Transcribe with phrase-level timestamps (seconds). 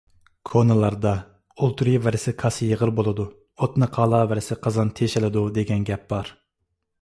[0.51, 1.09] كونىلاردا:
[1.59, 3.27] «ئولتۇرۇۋەرسە كاسا يېغىر بولىدۇ!
[3.67, 6.35] ئوتنى قالاۋەرسە قازان تېشىلىدۇ» دېگەن گەپ بار.